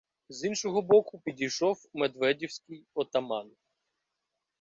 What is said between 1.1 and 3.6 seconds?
підійшов медведівський отаман.